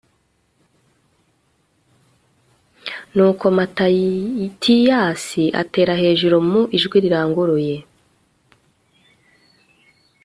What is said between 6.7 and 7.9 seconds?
ijwi riranguruye